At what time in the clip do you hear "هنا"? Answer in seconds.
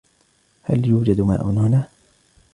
1.45-1.87